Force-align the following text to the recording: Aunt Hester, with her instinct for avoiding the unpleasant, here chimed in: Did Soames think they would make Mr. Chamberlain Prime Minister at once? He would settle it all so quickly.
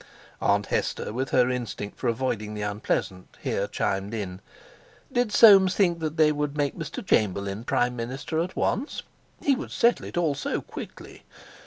Aunt 0.41 0.65
Hester, 0.65 1.13
with 1.13 1.29
her 1.29 1.51
instinct 1.51 1.99
for 1.99 2.07
avoiding 2.07 2.55
the 2.55 2.63
unpleasant, 2.63 3.37
here 3.39 3.67
chimed 3.67 4.15
in: 4.15 4.41
Did 5.11 5.31
Soames 5.31 5.75
think 5.75 5.99
they 5.99 6.31
would 6.31 6.57
make 6.57 6.75
Mr. 6.75 7.05
Chamberlain 7.05 7.63
Prime 7.63 7.95
Minister 7.95 8.39
at 8.39 8.55
once? 8.55 9.03
He 9.43 9.55
would 9.55 9.69
settle 9.69 10.07
it 10.07 10.17
all 10.17 10.33
so 10.33 10.59
quickly. 10.59 11.21